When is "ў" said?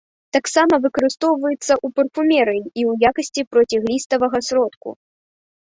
1.57-1.87, 2.65-2.91